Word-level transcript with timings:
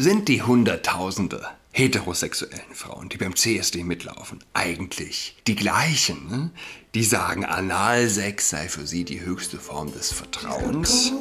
Sind 0.00 0.28
die 0.28 0.42
Hunderttausende 0.42 1.44
heterosexuellen 1.72 2.72
Frauen, 2.72 3.08
die 3.08 3.16
beim 3.16 3.34
CSD 3.34 3.82
mitlaufen, 3.82 4.38
eigentlich 4.54 5.36
die 5.48 5.56
gleichen, 5.56 6.28
ne? 6.30 6.50
die 6.94 7.02
sagen, 7.02 7.44
Analsex 7.44 8.48
sei 8.48 8.68
für 8.68 8.86
sie 8.86 9.02
die 9.02 9.22
höchste 9.22 9.58
Form 9.58 9.92
des 9.92 10.12
Vertrauens? 10.12 11.12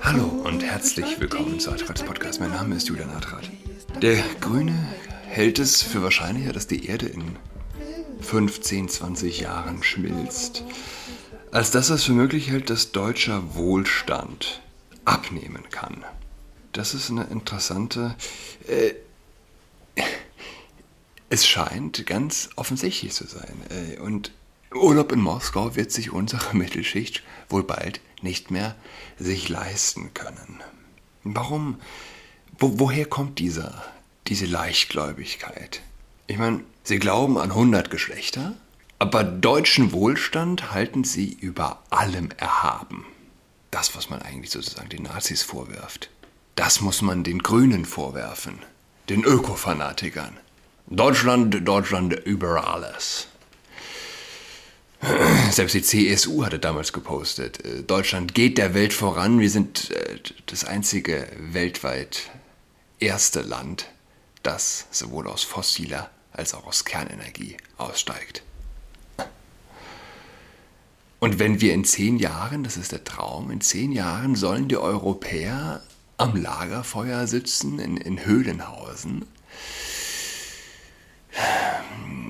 Hallo 0.00 0.24
und 0.44 0.64
herzlich 0.64 1.20
willkommen 1.20 1.60
zu 1.60 1.70
Adrats 1.70 2.02
Podcast. 2.02 2.40
Mein 2.40 2.52
Name 2.52 2.76
ist 2.76 2.88
Julian 2.88 3.10
Adrat. 3.10 3.50
Der 4.00 4.22
Grüne 4.40 4.88
hält 5.26 5.58
es 5.58 5.82
für 5.82 6.02
wahrscheinlicher, 6.02 6.54
dass 6.54 6.66
die 6.66 6.86
Erde 6.86 7.08
in 7.08 7.36
15, 8.22 8.88
20 8.88 9.40
Jahren 9.40 9.82
schmilzt, 9.82 10.64
als 11.52 11.70
dass 11.70 11.90
es 11.90 12.04
für 12.04 12.12
möglich 12.12 12.50
hält, 12.50 12.70
dass 12.70 12.92
deutscher 12.92 13.54
Wohlstand 13.54 14.62
abnehmen 15.04 15.64
kann. 15.70 16.04
Das 16.72 16.94
ist 16.94 17.10
eine 17.10 17.24
interessante... 17.24 18.16
Äh, 18.66 18.94
es 21.28 21.46
scheint 21.46 22.04
ganz 22.06 22.50
offensichtlich 22.56 23.12
zu 23.12 23.26
sein. 23.26 23.54
Äh, 23.70 23.98
und 24.00 24.32
Urlaub 24.74 25.12
in 25.12 25.20
Moskau 25.20 25.76
wird 25.76 25.92
sich 25.92 26.10
unsere 26.10 26.56
Mittelschicht 26.56 27.22
wohl 27.48 27.62
bald 27.62 28.00
nicht 28.22 28.50
mehr 28.50 28.74
sich 29.18 29.48
leisten 29.48 30.14
können. 30.14 30.62
Warum? 31.24 31.80
Wo, 32.58 32.78
woher 32.78 33.06
kommt 33.06 33.38
dieser, 33.38 33.82
diese 34.28 34.46
Leichtgläubigkeit? 34.46 35.82
Ich 36.26 36.38
meine, 36.38 36.60
sie 36.84 36.98
glauben 36.98 37.38
an 37.38 37.50
100 37.50 37.90
Geschlechter, 37.90 38.54
aber 39.02 39.24
deutschen 39.24 39.90
Wohlstand 39.90 40.70
halten 40.70 41.02
sie 41.02 41.32
über 41.32 41.82
allem 41.90 42.28
erhaben. 42.36 43.04
Das, 43.72 43.96
was 43.96 44.10
man 44.10 44.22
eigentlich 44.22 44.52
sozusagen 44.52 44.90
den 44.90 45.02
Nazis 45.02 45.42
vorwirft, 45.42 46.08
das 46.54 46.80
muss 46.80 47.02
man 47.02 47.24
den 47.24 47.40
Grünen 47.40 47.84
vorwerfen, 47.84 48.60
den 49.08 49.24
Ökofanatikern. 49.24 50.36
Deutschland, 50.86 51.66
Deutschland 51.66 52.12
über 52.12 52.72
alles. 52.72 53.26
Selbst 55.50 55.74
die 55.74 55.82
CSU 55.82 56.44
hatte 56.44 56.60
damals 56.60 56.92
gepostet, 56.92 57.64
äh, 57.64 57.82
Deutschland 57.82 58.34
geht 58.34 58.56
der 58.56 58.72
Welt 58.72 58.92
voran, 58.92 59.40
wir 59.40 59.50
sind 59.50 59.90
äh, 59.90 60.20
das 60.46 60.64
einzige 60.64 61.26
weltweit 61.40 62.30
erste 63.00 63.40
Land, 63.40 63.88
das 64.44 64.86
sowohl 64.92 65.26
aus 65.26 65.42
fossiler 65.42 66.08
als 66.30 66.54
auch 66.54 66.68
aus 66.68 66.84
Kernenergie 66.84 67.56
aussteigt. 67.78 68.44
Und 71.22 71.38
wenn 71.38 71.60
wir 71.60 71.72
in 71.72 71.84
zehn 71.84 72.16
Jahren, 72.16 72.64
das 72.64 72.76
ist 72.76 72.90
der 72.90 73.04
Traum, 73.04 73.52
in 73.52 73.60
zehn 73.60 73.92
Jahren 73.92 74.34
sollen 74.34 74.66
die 74.66 74.76
Europäer 74.76 75.80
am 76.18 76.34
Lagerfeuer 76.34 77.28
sitzen 77.28 77.78
in, 77.78 77.96
in 77.96 78.26
Höhlenhausen 78.26 79.24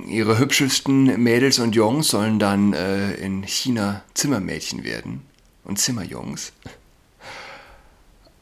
ihre 0.09 0.39
hübschesten 0.39 1.23
Mädels 1.23 1.59
und 1.59 1.75
Jungs 1.75 2.09
sollen 2.09 2.39
dann 2.39 2.75
äh, 2.75 3.15
in 3.15 3.45
China 3.45 4.05
Zimmermädchen 4.13 4.85
werden 4.85 5.23
und 5.65 5.79
Zimmerjungs. 5.79 6.53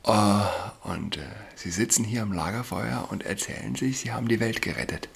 Uh, 0.04 0.42
und 0.82 1.18
äh, 1.18 1.20
sie 1.54 1.70
sitzen 1.70 2.04
hier 2.04 2.22
am 2.22 2.32
Lagerfeuer 2.32 3.06
und 3.08 3.22
erzählen 3.22 3.76
sich, 3.76 4.00
sie 4.00 4.10
haben 4.10 4.26
die 4.26 4.40
Welt 4.40 4.62
gerettet. 4.62 5.08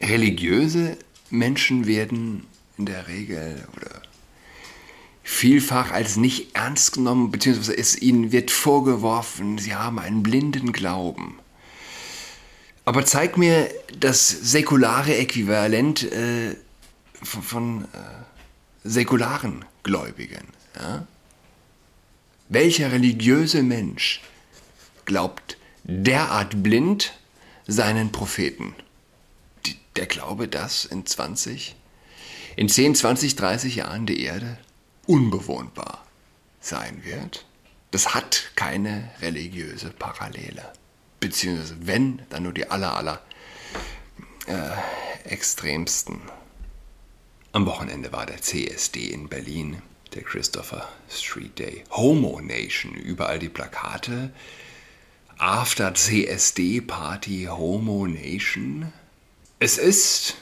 Religiöse 0.00 0.96
Menschen 1.28 1.86
werden 1.86 2.46
in 2.78 2.86
der 2.86 3.08
Regel 3.08 3.62
oder 3.76 4.00
vielfach 5.22 5.92
als 5.92 6.16
nicht 6.16 6.54
ernst 6.54 6.92
genommen, 6.92 7.30
beziehungsweise 7.30 7.76
es 7.76 8.00
ihnen 8.00 8.32
wird 8.32 8.50
vorgeworfen, 8.50 9.58
sie 9.58 9.74
haben 9.74 9.98
einen 9.98 10.22
blinden 10.22 10.72
Glauben. 10.72 11.38
Aber 12.84 13.06
zeig 13.06 13.36
mir 13.36 13.70
das 13.96 14.28
säkulare 14.28 15.16
Äquivalent 15.16 16.02
äh, 16.10 16.56
von, 17.22 17.42
von 17.42 17.84
äh, 17.84 17.86
säkularen 18.82 19.64
Gläubigen. 19.84 20.48
Ja? 20.74 21.06
Welcher 22.48 22.90
religiöse 22.90 23.62
Mensch 23.62 24.20
glaubt 25.04 25.56
derart 25.84 26.62
blind 26.62 27.12
seinen 27.68 28.10
Propheten? 28.10 28.74
Die, 29.64 29.76
der 29.94 30.06
Glaube, 30.06 30.48
dass 30.48 30.84
in 30.84 31.06
20, 31.06 31.76
in 32.56 32.68
10, 32.68 32.96
20, 32.96 33.36
30 33.36 33.76
Jahren 33.76 34.06
die 34.06 34.22
Erde 34.24 34.58
unbewohnbar 35.06 36.04
sein 36.60 37.04
wird? 37.04 37.44
Das 37.90 38.14
hat 38.14 38.52
keine 38.54 39.10
religiöse 39.20 39.90
Parallele 39.90 40.72
beziehungsweise 41.22 41.76
wenn, 41.86 42.20
dann 42.28 42.42
nur 42.42 42.52
die 42.52 42.68
aller, 42.70 42.94
aller 42.96 43.22
äh, 44.46 45.30
extremsten. 45.30 46.20
Am 47.52 47.64
Wochenende 47.64 48.12
war 48.12 48.26
der 48.26 48.42
CSD 48.42 49.06
in 49.06 49.28
Berlin, 49.28 49.80
der 50.14 50.22
Christopher 50.22 50.86
Street 51.08 51.58
Day. 51.58 51.84
Homo 51.90 52.40
Nation, 52.40 52.94
überall 52.94 53.38
die 53.38 53.48
Plakate. 53.48 54.32
After 55.38 55.94
CSD 55.94 56.80
Party 56.80 57.46
Homo 57.48 58.06
Nation. 58.06 58.92
Es 59.60 59.78
ist 59.78 60.34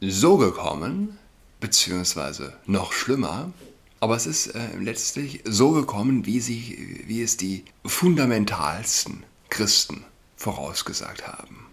so 0.00 0.36
gekommen, 0.36 1.18
beziehungsweise 1.58 2.56
noch 2.64 2.92
schlimmer, 2.92 3.52
aber 4.00 4.16
es 4.16 4.26
ist 4.26 4.48
äh, 4.48 4.76
letztlich 4.78 5.42
so 5.44 5.72
gekommen, 5.72 6.26
wie, 6.26 6.40
sie, 6.40 7.04
wie 7.06 7.22
es 7.22 7.36
die 7.36 7.64
fundamentalsten 7.84 9.24
Christen 9.50 10.04
vorausgesagt 10.36 11.26
haben. 11.26 11.66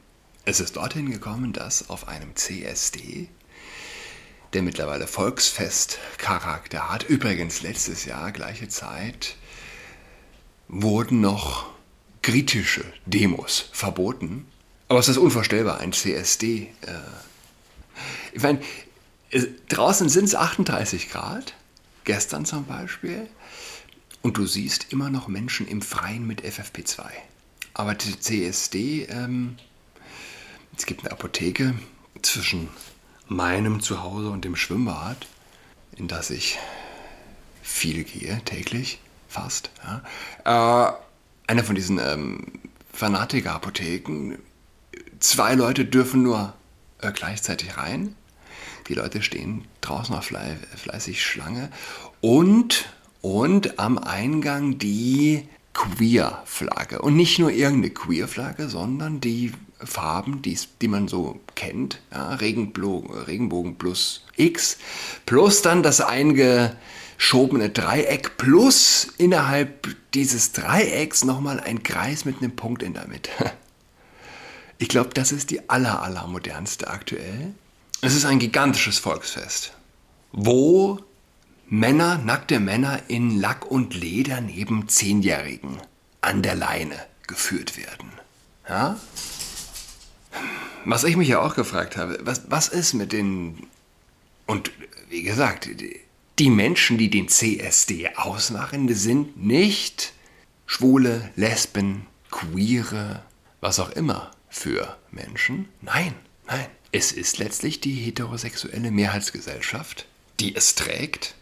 Es 0.46 0.60
ist 0.60 0.76
dorthin 0.76 1.12
gekommen, 1.12 1.54
dass 1.54 1.90
auf 1.90 2.08
einem 2.08 2.36
CSD, 2.36 3.30
der 4.54 4.62
mittlerweile 4.62 5.08
Volksfestcharakter 5.08 6.90
hat, 6.92 7.04
übrigens 7.04 7.62
letztes 7.62 8.06
Jahr, 8.06 8.32
gleiche 8.32 8.68
Zeit, 8.68 9.36
wurden 10.68 11.22
noch 11.22 11.68
kritische 12.22 12.84
Demos 13.06 13.70
verboten. 13.72 14.48
Aber 14.88 15.00
es 15.00 15.08
ist 15.08 15.18
unvorstellbar, 15.18 15.80
ein 15.80 15.94
CSD. 15.94 16.70
Äh, 16.82 16.92
ich 18.34 18.42
meine, 18.42 18.62
draußen 19.70 20.10
sind 20.10 20.26
es 20.26 20.36
38 20.36 21.10
Grad, 21.10 21.54
gestern 22.06 22.46
zum 22.46 22.66
Beispiel, 22.66 23.28
und 24.22 24.38
du 24.38 24.48
siehst 24.48 24.92
immer 24.92 25.10
noch 25.10 25.28
Menschen 25.28 25.68
im 25.68 25.82
Freien 25.82 26.26
mit 26.26 26.44
FFP2. 26.44 27.04
Aber 27.76 27.94
die 27.94 28.20
CSD, 28.20 29.04
ähm, 29.04 29.58
es 30.76 30.86
gibt 30.86 31.02
eine 31.02 31.12
Apotheke 31.12 31.76
zwischen 32.22 32.70
meinem 33.28 33.82
Zuhause 33.82 34.30
und 34.30 34.46
dem 34.46 34.56
Schwimmbad, 34.56 35.28
in 35.96 36.08
das 36.08 36.30
ich 36.32 36.58
viel 37.62 38.04
gehe, 38.04 38.42
täglich, 38.46 39.00
fast. 39.28 39.70
Ja. 39.84 40.90
Äh, 40.90 40.94
eine 41.48 41.64
von 41.64 41.76
diesen 41.76 42.00
ähm, 42.00 42.48
Fanatiker-Apotheken. 42.94 44.40
Zwei 45.20 45.54
Leute 45.54 45.86
dürfen 45.86 46.24
nur 46.24 46.54
äh, 47.02 47.12
gleichzeitig 47.12 47.78
rein. 47.78 48.16
Die 48.88 48.94
Leute 48.94 49.22
stehen 49.22 49.66
draußen 49.82 50.16
auf 50.16 50.26
fle 50.26 50.58
fleißig 50.76 51.24
Schlange. 51.24 51.70
Und, 52.22 52.86
und 53.22 53.80
am 53.80 53.98
Eingang 53.98 54.78
die 54.78 55.48
Queer-Flagge. 55.74 57.02
Und 57.02 57.16
nicht 57.16 57.40
nur 57.40 57.52
irgendeine 57.52 57.94
Queer-Flagge, 57.94 58.70
sondern 58.70 59.22
die 59.22 59.52
Farben, 59.80 60.42
die, 60.42 60.58
die 60.82 60.88
man 60.88 61.08
so 61.08 61.40
kennt. 61.56 62.02
Ja, 62.12 62.34
Regenbogen, 62.36 63.78
plus 63.78 64.24
X, 64.36 64.78
plus 65.26 65.62
dann 65.62 65.84
das 65.84 66.02
eingeschobene 66.02 67.70
Dreieck, 67.70 68.38
plus 68.38 69.10
innerhalb 69.18 69.96
dieses 70.14 70.54
Dreiecks 70.54 71.26
nochmal 71.26 71.60
ein 71.60 71.84
Kreis 71.84 72.26
mit 72.26 72.38
einem 72.38 72.56
Punkt 72.56 72.84
in 72.84 72.94
der 72.94 73.08
Mitte. 73.08 73.32
Ich 74.78 74.90
glaube, 74.90 75.12
das 75.14 75.32
ist 75.32 75.52
die 75.52 75.70
aller, 75.70 76.04
aller 76.04 76.28
modernste 76.28 76.90
aktuell. 76.90 77.54
Es 78.06 78.14
ist 78.14 78.26
ein 78.26 78.38
gigantisches 78.38 79.00
Volksfest, 79.00 79.74
wo 80.32 81.00
Männer, 81.68 82.20
nackte 82.20 82.60
Männer 82.60 83.02
in 83.08 83.40
Lack 83.40 83.66
und 83.66 83.96
Leder 83.96 84.42
neben 84.42 84.88
Zehnjährigen 84.88 85.82
an 86.22 86.44
der 86.44 86.54
Leine 86.54 87.04
geführt 87.26 87.78
werden. 87.78 88.12
Ja? 88.70 89.00
Was 90.86 91.04
ich 91.04 91.18
mich 91.18 91.30
ja 91.30 91.40
auch 91.42 91.56
gefragt 91.56 91.98
habe, 91.98 92.20
was, 92.22 92.44
was 92.48 92.68
ist 92.68 92.94
mit 92.94 93.12
den, 93.12 93.66
und 94.46 94.70
wie 95.10 95.24
gesagt, 95.24 95.68
die 96.38 96.50
Menschen, 96.52 97.00
die 97.00 97.10
den 97.10 97.28
CSD 97.28 98.12
ausmachen, 98.18 98.88
sind 98.94 99.44
nicht 99.44 100.14
schwule, 100.68 101.32
Lesben, 101.36 102.06
queere, 102.30 103.24
was 103.62 103.80
auch 103.80 103.90
immer 103.90 104.30
für 104.48 104.96
Menschen. 105.10 105.70
Nein, 105.82 106.14
nein. 106.48 106.68
Es 106.92 107.12
ist 107.12 107.40
letztlich 107.40 107.82
die 107.82 107.96
heterosexuelle 107.96 108.90
Mehrheitsgesellschaft, 108.90 110.06
die 110.40 110.56
es 110.56 110.76
trägt 110.76 111.36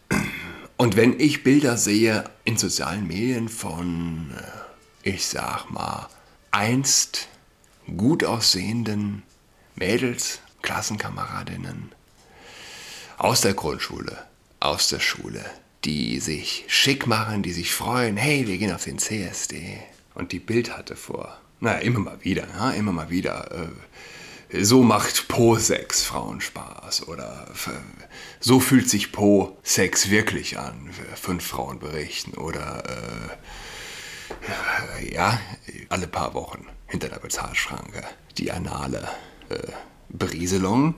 Und 0.77 0.95
wenn 0.95 1.19
ich 1.19 1.43
Bilder 1.43 1.77
sehe 1.77 2.25
in 2.43 2.57
sozialen 2.57 3.07
Medien 3.07 3.47
von, 3.47 4.31
äh, 4.35 5.09
ich 5.09 5.27
sag 5.27 5.69
mal, 5.69 6.09
einst 6.51 7.27
gut 7.97 8.23
aussehenden 8.23 9.23
Mädels, 9.75 10.39
Klassenkameradinnen 10.61 11.91
aus 13.17 13.41
der 13.41 13.53
Grundschule, 13.53 14.25
aus 14.59 14.89
der 14.89 14.99
Schule, 14.99 15.45
die 15.83 16.19
sich 16.19 16.65
schick 16.67 17.07
machen, 17.07 17.43
die 17.43 17.53
sich 17.53 17.73
freuen, 17.73 18.17
hey, 18.17 18.47
wir 18.47 18.57
gehen 18.57 18.73
auf 18.73 18.83
den 18.85 18.97
CSD. 18.97 19.79
Und 20.15 20.31
die 20.31 20.39
Bild 20.39 20.75
hatte 20.75 20.95
vor, 20.95 21.39
naja, 21.59 21.79
immer 21.79 21.99
mal 21.99 22.23
wieder, 22.23 22.47
ja, 22.47 22.71
immer 22.71 22.91
mal 22.91 23.09
wieder, 23.09 23.51
äh, 23.51 23.67
so 24.61 24.83
macht 24.83 25.27
Po-Sex 25.27 26.03
Frauen 26.03 26.41
Spaß 26.41 27.07
oder 27.07 27.47
so 28.39 28.59
fühlt 28.59 28.89
sich 28.89 29.11
Po-Sex 29.11 30.09
wirklich 30.09 30.59
an, 30.59 30.89
fünf 31.15 31.45
Frauen 31.45 31.79
berichten 31.79 32.33
oder 32.35 32.83
äh, 34.99 35.13
ja, 35.13 35.39
alle 35.89 36.07
paar 36.07 36.33
Wochen 36.33 36.67
hinter 36.87 37.09
der 37.09 37.19
Bezahlschranke 37.19 38.03
die 38.37 38.51
anale 38.51 39.09
äh, 39.49 39.57
Berieselung. 40.09 40.95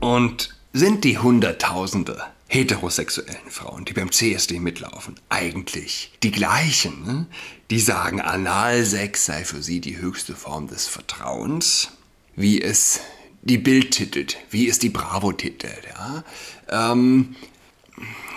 Und 0.00 0.54
sind 0.72 1.04
die 1.04 1.18
Hunderttausende 1.18 2.22
heterosexuellen 2.48 3.50
Frauen, 3.50 3.84
die 3.84 3.92
beim 3.92 4.12
CSD 4.12 4.60
mitlaufen, 4.60 5.18
eigentlich 5.28 6.12
die 6.22 6.30
gleichen, 6.30 7.04
ne? 7.04 7.26
die 7.70 7.80
sagen, 7.80 8.20
Analsex 8.20 9.26
sei 9.26 9.44
für 9.44 9.62
sie 9.62 9.80
die 9.80 9.96
höchste 9.98 10.34
Form 10.34 10.68
des 10.68 10.86
Vertrauens, 10.86 11.90
wie 12.36 12.60
es 12.60 13.00
die 13.42 13.58
Bild 13.58 13.92
titelt, 13.92 14.36
wie 14.50 14.68
es 14.68 14.78
die 14.78 14.90
Bravo 14.90 15.32
titelt. 15.32 15.82
Ja? 15.88 16.24
Ähm, 16.68 17.36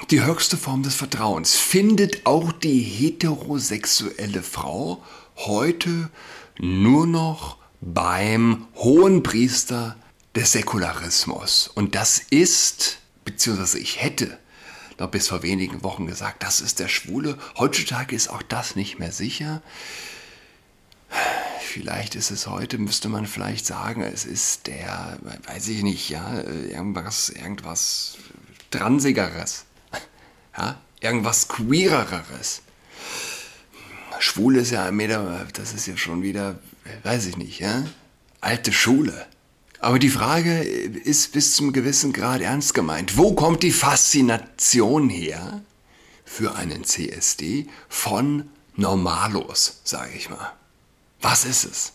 die 0.09 0.23
höchste 0.23 0.57
Form 0.57 0.83
des 0.83 0.95
Vertrauens 0.95 1.55
findet 1.55 2.25
auch 2.25 2.51
die 2.51 2.81
heterosexuelle 2.81 4.41
Frau 4.41 5.03
heute 5.35 6.09
nur 6.57 7.05
noch 7.05 7.57
beim 7.81 8.67
Hohenpriester 8.75 9.95
des 10.35 10.51
Säkularismus. 10.51 11.69
Und 11.73 11.95
das 11.95 12.19
ist, 12.29 12.99
beziehungsweise 13.25 13.79
ich 13.79 14.01
hätte 14.01 14.37
noch 14.97 15.09
bis 15.09 15.29
vor 15.29 15.43
wenigen 15.43 15.83
Wochen 15.83 16.07
gesagt, 16.07 16.43
das 16.43 16.59
ist 16.59 16.79
der 16.79 16.89
Schwule. 16.89 17.37
Heutzutage 17.57 18.15
ist 18.15 18.29
auch 18.29 18.41
das 18.41 18.75
nicht 18.75 18.99
mehr 18.99 19.11
sicher. 19.11 19.61
Vielleicht 21.71 22.15
ist 22.15 22.31
es 22.31 22.47
heute, 22.47 22.79
müsste 22.79 23.09
man 23.09 23.27
vielleicht 23.27 23.63
sagen, 23.63 24.01
es 24.01 24.25
ist 24.25 24.65
der, 24.65 25.19
weiß 25.45 25.67
ich 25.67 25.83
nicht, 25.83 26.09
ja, 26.09 26.41
irgendwas, 26.41 27.29
irgendwas 27.29 28.17
Transigeres. 28.71 29.65
Ja, 30.57 30.81
irgendwas 30.99 31.47
Queereres. 31.47 32.63
Schwul 34.17 34.57
ist 34.57 34.71
ja 34.71 34.89
Meter, 34.91 35.47
das 35.53 35.73
ist 35.73 35.85
ja 35.85 35.95
schon 35.95 36.23
wieder, 36.23 36.59
weiß 37.03 37.27
ich 37.27 37.37
nicht, 37.37 37.59
ja, 37.59 37.85
alte 38.41 38.73
Schule. 38.73 39.27
Aber 39.79 39.99
die 39.99 40.09
Frage 40.09 40.61
ist 40.61 41.31
bis 41.33 41.53
zum 41.53 41.71
gewissen 41.71 42.13
Grad 42.13 42.41
ernst 42.41 42.73
gemeint. 42.73 43.15
Wo 43.15 43.35
kommt 43.35 43.61
die 43.61 43.71
Faszination 43.71 45.07
her 45.07 45.61
für 46.25 46.55
einen 46.55 46.83
CSD 46.83 47.67
von 47.87 48.49
Normalos, 48.75 49.81
sage 49.83 50.13
ich 50.17 50.31
mal? 50.31 50.51
Was 51.21 51.45
ist 51.45 51.65
es? 51.65 51.93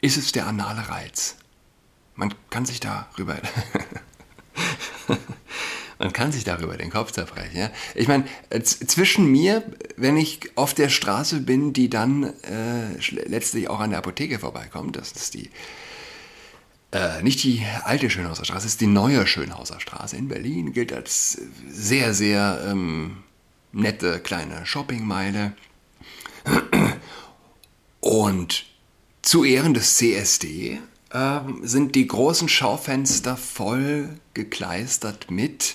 Ist 0.00 0.16
es 0.16 0.32
der 0.32 0.46
anale 0.46 0.88
Reiz? 0.88 1.36
Man 2.14 2.34
kann 2.50 2.66
sich 2.66 2.80
darüber 2.80 3.36
man 5.98 6.12
kann 6.12 6.32
sich 6.32 6.44
darüber 6.44 6.76
den 6.76 6.90
Kopf 6.90 7.12
zerbrechen. 7.12 7.56
Ja? 7.56 7.70
Ich 7.94 8.08
meine, 8.08 8.24
zwischen 8.62 9.26
mir, 9.26 9.62
wenn 9.96 10.16
ich 10.16 10.56
auf 10.56 10.74
der 10.74 10.88
Straße 10.88 11.40
bin, 11.40 11.72
die 11.72 11.90
dann 11.90 12.32
äh, 12.42 12.96
letztlich 13.10 13.68
auch 13.68 13.80
an 13.80 13.90
der 13.90 13.98
Apotheke 14.00 14.38
vorbeikommt, 14.38 14.96
das 14.96 15.12
ist 15.12 15.34
die 15.34 15.50
äh, 16.92 17.22
nicht 17.22 17.42
die 17.42 17.62
alte 17.82 18.08
Schönhauser 18.10 18.44
Straße, 18.44 18.66
es 18.66 18.72
ist 18.74 18.80
die 18.80 18.86
neue 18.86 19.26
Schönhauser 19.26 19.80
Straße 19.80 20.16
in 20.16 20.28
Berlin, 20.28 20.72
gilt 20.72 20.92
als 20.92 21.40
sehr, 21.68 22.14
sehr 22.14 22.64
ähm, 22.66 23.24
nette 23.72 24.20
kleine 24.20 24.64
Shoppingmeile. 24.64 25.52
Und 28.06 28.66
zu 29.22 29.42
Ehren 29.42 29.74
des 29.74 29.96
CSD 29.96 30.78
äh, 31.10 31.40
sind 31.62 31.96
die 31.96 32.06
großen 32.06 32.48
Schaufenster 32.48 33.36
voll 33.36 34.10
gekleistert 34.32 35.28
mit 35.28 35.74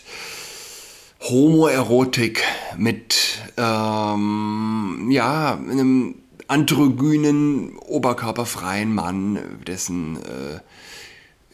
Homoerotik, 1.19 2.41
mit 2.77 3.41
ähm, 3.57 5.09
ja, 5.11 5.55
einem 5.55 6.15
androgynen, 6.47 7.75
oberkörperfreien 7.79 8.95
Mann, 8.95 9.37
dessen 9.67 10.15
äh, 10.15 10.61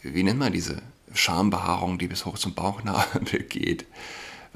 wie 0.04 0.22
nennt 0.22 0.38
man 0.38 0.54
diese 0.54 0.84
Schambehaarung, 1.12 1.98
die 1.98 2.08
bis 2.08 2.24
hoch 2.28 2.38
zum 2.38 2.54
Bauchnabel 2.54 3.42
geht? 3.50 3.88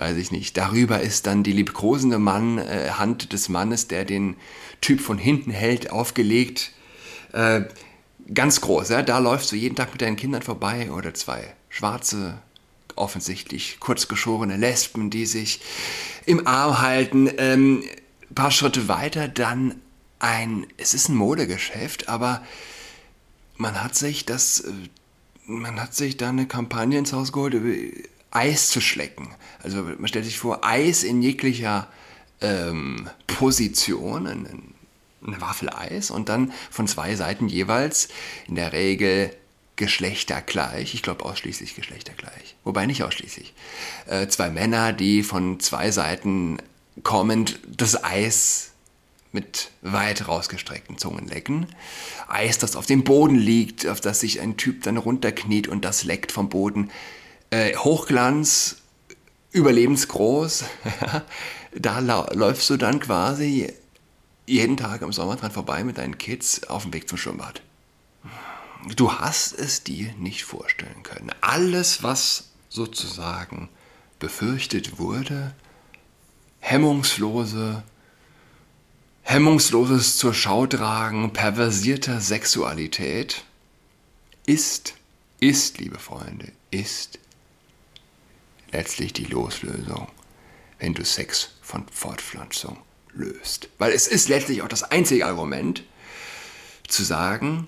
Weiß 0.02 0.18
ich 0.18 0.32
nicht. 0.32 0.58
Darüber 0.58 1.00
ist 1.02 1.28
dann 1.28 1.44
die 1.44 1.52
liebkosende 1.52 2.18
Mann, 2.18 2.58
äh, 2.58 2.90
Hand 2.98 3.34
des 3.34 3.50
Mannes, 3.50 3.88
der 3.88 4.04
den 4.04 4.36
Typ 4.82 5.00
von 5.00 5.20
hinten 5.20 5.52
hält, 5.52 5.92
aufgelegt. 5.92 6.72
Äh, 7.34 7.66
ganz 8.34 8.62
groß, 8.62 8.90
ja? 8.90 9.04
da 9.04 9.20
läufst 9.20 9.52
du 9.52 9.56
jeden 9.56 9.76
Tag 9.76 9.92
mit 9.92 10.02
deinen 10.02 10.16
Kindern 10.16 10.42
vorbei 10.42 10.90
oder 10.92 11.14
zwei 11.14 11.54
schwarze, 11.70 12.40
offensichtlich 12.96 13.80
kurzgeschorene 13.80 14.58
Lesben, 14.58 15.12
die 15.12 15.28
sich 15.28 15.62
im 16.26 16.48
Arm 16.48 16.82
halten. 16.82 17.30
Ähm, 17.38 17.84
paar 18.34 18.50
Schritte 18.50 18.88
weiter 18.88 19.28
dann 19.28 19.76
ein, 20.18 20.66
es 20.78 20.96
ist 20.96 21.10
ein 21.10 21.16
Modegeschäft, 21.16 22.10
aber 22.10 22.42
man 23.56 23.84
hat 23.84 23.94
sich 23.94 24.26
das 24.26 24.62
äh, 24.62 24.72
man 25.46 25.80
hat 25.80 25.94
sich 25.94 26.18
da 26.18 26.30
eine 26.30 26.48
Kampagne 26.48 26.98
ins 26.98 27.14
Haus 27.14 27.32
geholt, 27.32 27.56
Eis 28.32 28.70
zu 28.70 28.82
schlecken. 28.82 29.34
Also 29.62 29.84
man 29.84 30.08
stellt 30.08 30.26
sich 30.26 30.40
vor, 30.40 30.66
Eis 30.66 31.04
in 31.04 31.22
jeglicher 31.22 31.88
ähm, 32.42 33.10
Position, 33.28 34.28
eine 34.28 35.42
Waffel 35.42 35.70
Eis 35.70 36.10
und 36.10 36.30
dann 36.30 36.52
von 36.70 36.88
zwei 36.88 37.16
Seiten 37.16 37.48
jeweils 37.48 38.10
in 38.48 38.56
der 38.56 38.74
Regel 38.74 39.36
geschlechtergleich, 39.76 40.94
ich 40.94 41.02
glaube 41.02 41.26
ausschließlich 41.26 41.76
geschlechtergleich, 41.76 42.56
wobei 42.64 42.86
nicht 42.86 43.04
ausschließlich, 43.04 43.54
äh, 44.08 44.28
zwei 44.28 44.50
Männer, 44.50 44.94
die 44.94 45.24
von 45.24 45.60
zwei 45.60 45.92
Seiten 45.92 46.58
kommend 47.04 47.60
das 47.68 48.04
Eis 48.04 48.72
mit 49.32 49.72
weit 49.82 50.28
rausgestreckten 50.28 50.98
Zungen 50.98 51.28
lecken. 51.28 51.68
Eis, 52.28 52.58
das 52.58 52.76
auf 52.76 52.86
dem 52.86 53.04
Boden 53.04 53.36
liegt, 53.36 53.88
auf 53.88 54.02
das 54.02 54.20
sich 54.20 54.42
ein 54.42 54.58
Typ 54.58 54.84
dann 54.84 54.98
runterkniet 54.98 55.68
und 55.68 55.86
das 55.86 56.04
leckt 56.04 56.32
vom 56.32 56.50
Boden. 56.50 56.92
Äh, 57.52 57.76
Hochglanz, 57.76 58.78
überlebensgroß. 59.52 60.64
da 61.76 62.00
läufst 62.34 62.70
du 62.70 62.78
dann 62.78 63.00
quasi 63.00 63.72
jeden 64.48 64.78
Tag 64.78 65.02
im 65.02 65.14
Sommer 65.14 65.36
dran 65.36 65.52
vorbei 65.52 65.84
mit 65.84 65.98
deinen 66.00 66.18
Kids 66.18 66.64
auf 66.64 66.84
dem 66.84 66.94
Weg 66.94 67.08
zum 67.08 67.18
Schwimmbad. 67.18 67.62
Du 68.96 69.14
hast 69.14 69.54
es 69.54 69.84
dir 69.84 70.12
nicht 70.18 70.44
vorstellen 70.44 71.04
können. 71.04 71.32
Alles, 71.42 72.02
was 72.02 72.50
sozusagen 72.70 73.70
befürchtet 74.18 74.98
wurde, 74.98 75.54
hemmungslose 76.60 77.84
hemmungsloses 79.24 80.18
zur 80.18 80.34
Schau 80.34 80.68
tragen 80.68 81.32
perversierter 81.32 82.20
Sexualität 82.20 83.46
ist, 84.46 84.96
ist, 85.40 85.78
liebe 85.78 86.00
Freunde, 86.00 86.52
ist 86.70 87.20
letztlich 88.72 89.14
die 89.14 89.26
Loslösung, 89.26 90.08
wenn 90.80 90.94
du 90.94 91.04
Sex 91.04 91.52
von 91.62 91.86
Fortpflanzung 91.92 92.78
löst. 93.14 93.70
Weil 93.78 93.92
es 93.92 94.08
ist 94.08 94.30
letztlich 94.30 94.62
auch 94.62 94.68
das 94.68 94.84
einzige 94.84 95.26
Argument, 95.26 95.84
zu 96.88 97.04
sagen, 97.04 97.68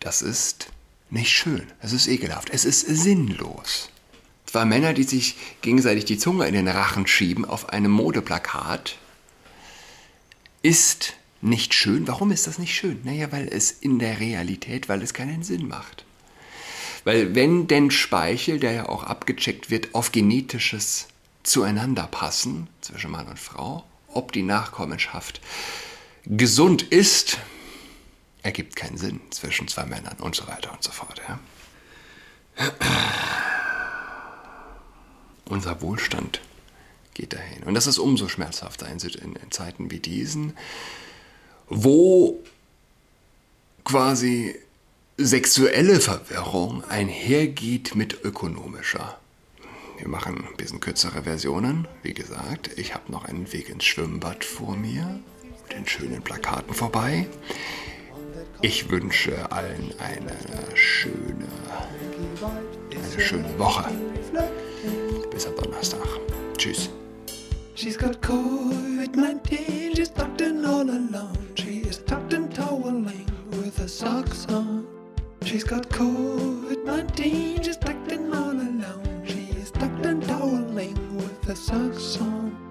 das 0.00 0.22
ist 0.22 0.68
nicht 1.10 1.30
schön, 1.30 1.66
es 1.80 1.92
ist 1.92 2.06
ekelhaft, 2.06 2.50
es 2.50 2.64
ist 2.64 2.80
sinnlos. 2.80 3.90
Zwei 4.46 4.64
Männer, 4.64 4.94
die 4.94 5.02
sich 5.02 5.36
gegenseitig 5.60 6.04
die 6.06 6.18
Zunge 6.18 6.46
in 6.46 6.54
den 6.54 6.68
Rachen 6.68 7.06
schieben 7.06 7.44
auf 7.44 7.68
einem 7.68 7.90
Modeplakat, 7.90 8.96
ist 10.62 11.14
nicht 11.40 11.74
schön. 11.74 12.08
Warum 12.08 12.30
ist 12.30 12.46
das 12.46 12.58
nicht 12.58 12.74
schön? 12.74 13.00
Naja, 13.04 13.30
weil 13.30 13.48
es 13.48 13.70
in 13.70 13.98
der 13.98 14.20
Realität, 14.20 14.88
weil 14.88 15.02
es 15.02 15.14
keinen 15.14 15.42
Sinn 15.42 15.68
macht. 15.68 16.04
Weil 17.08 17.34
wenn 17.34 17.66
denn 17.68 17.90
Speichel, 17.90 18.60
der 18.60 18.72
ja 18.72 18.88
auch 18.90 19.02
abgecheckt 19.02 19.70
wird, 19.70 19.94
auf 19.94 20.12
genetisches 20.12 21.08
zueinander 21.42 22.06
passen, 22.06 22.68
zwischen 22.82 23.10
Mann 23.10 23.28
und 23.28 23.38
Frau, 23.38 23.86
ob 24.08 24.32
die 24.32 24.42
Nachkommenschaft 24.42 25.40
gesund 26.26 26.82
ist, 26.82 27.38
ergibt 28.42 28.76
keinen 28.76 28.98
Sinn 28.98 29.22
zwischen 29.30 29.68
zwei 29.68 29.86
Männern 29.86 30.18
und 30.18 30.34
so 30.34 30.46
weiter 30.48 30.70
und 30.70 30.82
so 30.82 30.90
fort. 30.90 31.22
Ja? 31.26 31.40
Unser 35.46 35.80
Wohlstand 35.80 36.42
geht 37.14 37.32
dahin. 37.32 37.62
Und 37.62 37.72
das 37.72 37.86
ist 37.86 37.96
umso 37.96 38.28
schmerzhafter 38.28 38.86
in, 38.86 38.98
in, 38.98 39.34
in 39.34 39.50
Zeiten 39.50 39.90
wie 39.90 40.00
diesen, 40.00 40.58
wo 41.70 42.38
quasi 43.82 44.54
sexuelle 45.20 45.98
Verwirrung 45.98 46.84
einhergeht 46.84 47.96
mit 47.96 48.24
ökonomischer. 48.24 49.18
Wir 49.98 50.06
machen 50.06 50.44
ein 50.48 50.56
bisschen 50.56 50.78
kürzere 50.78 51.24
Versionen. 51.24 51.88
Wie 52.04 52.14
gesagt, 52.14 52.70
ich 52.76 52.94
habe 52.94 53.10
noch 53.10 53.24
einen 53.24 53.52
Weg 53.52 53.68
ins 53.68 53.84
Schwimmbad 53.84 54.44
vor 54.44 54.76
mir, 54.76 55.18
mit 55.42 55.76
den 55.76 55.88
schönen 55.88 56.22
Plakaten 56.22 56.72
vorbei. 56.72 57.26
Ich 58.62 58.88
wünsche 58.90 59.50
allen 59.50 59.92
eine 59.98 60.36
schöne, 60.76 61.48
eine 62.92 63.20
schöne 63.20 63.58
Woche. 63.58 63.90
Bis 65.32 65.46
am 65.46 65.56
Donnerstag. 65.56 66.06
Tschüss. 66.56 66.90
She's 67.74 67.98
got 67.98 68.20
COVID-19, 68.22 69.96
she's 69.96 70.12
tucked 70.12 70.40
in 70.40 70.64
all 70.64 70.88
alone. 70.88 71.38
She 71.56 71.80
is 71.80 72.04
tucked 72.04 72.32
in 72.32 72.48
toweling 72.50 73.26
with 73.50 73.76
her 73.78 73.88
socks 73.88 74.46
on. 74.48 74.97
She's 75.48 75.64
got 75.64 75.88
COVID-19, 75.88 77.64
she's 77.64 77.78
tucked 77.78 78.12
all 78.12 78.50
alone. 78.50 79.24
She's 79.24 79.70
tucked 79.70 80.04
in 80.04 80.20
toweling 80.20 81.16
with 81.16 81.42
her 81.44 81.54
socks 81.54 82.20
on. 82.20 82.67